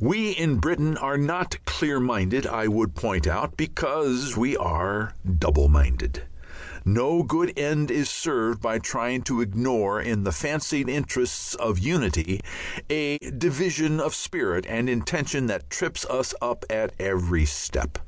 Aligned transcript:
We 0.00 0.30
in 0.30 0.58
Britain 0.58 0.96
are 0.98 1.18
not 1.18 1.56
clear 1.64 1.98
minded, 1.98 2.46
I 2.46 2.68
would 2.68 2.94
point 2.94 3.26
out, 3.26 3.56
because 3.56 4.36
we 4.36 4.56
are 4.56 5.14
double 5.28 5.68
minded. 5.68 6.22
No 6.84 7.24
good 7.24 7.52
end 7.58 7.90
is 7.90 8.08
served 8.08 8.62
by 8.62 8.78
trying 8.78 9.22
to 9.22 9.40
ignore 9.40 10.00
in 10.00 10.22
the 10.22 10.30
fancied 10.30 10.88
interests 10.88 11.56
of 11.56 11.80
"unity" 11.80 12.40
a 12.88 13.18
division 13.18 13.98
of 13.98 14.14
spirit 14.14 14.64
and 14.68 14.88
intention 14.88 15.46
that 15.46 15.68
trips 15.70 16.04
us 16.04 16.34
up 16.40 16.64
at 16.70 16.94
every 17.00 17.44
step. 17.44 17.98